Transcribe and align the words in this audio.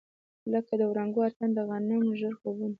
لکه 0.53 0.73
د 0.79 0.81
وړانګو 0.91 1.19
اتڼ، 1.27 1.49
د 1.57 1.59
غنم 1.69 2.03
ژړ 2.19 2.33
خوبونه 2.39 2.69